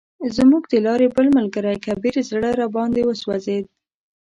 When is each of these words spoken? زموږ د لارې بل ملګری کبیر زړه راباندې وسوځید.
زموږ 0.37 0.63
د 0.67 0.73
لارې 0.85 1.07
بل 1.15 1.27
ملګری 1.37 1.75
کبیر 1.85 2.15
زړه 2.29 2.49
راباندې 2.59 3.01
وسوځید. 3.05 3.65